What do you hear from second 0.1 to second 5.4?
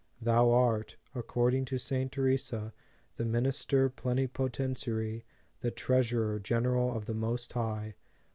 Thou art, according to St. Teresa, the Minister Plenipotentiary,